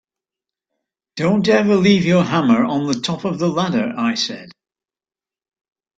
[1.15, 4.49] Don’t ever leave your hammer on the top of the ladder, I said.